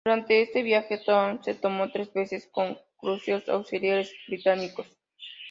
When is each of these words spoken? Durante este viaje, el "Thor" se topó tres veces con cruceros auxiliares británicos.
Durante 0.03 0.41
este 0.41 0.63
viaje, 0.63 0.95
el 0.95 1.03
"Thor" 1.03 1.39
se 1.43 1.53
topó 1.53 1.87
tres 1.93 2.11
veces 2.11 2.49
con 2.51 2.75
cruceros 2.99 3.47
auxiliares 3.49 4.11
británicos. 4.27 4.87